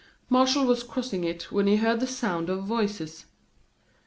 [0.29, 3.25] Martial was crossing it, when he heard the sound of voices.